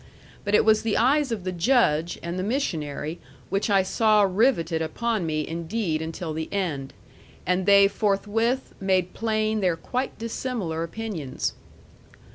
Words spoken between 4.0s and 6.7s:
riveted upon me indeed until the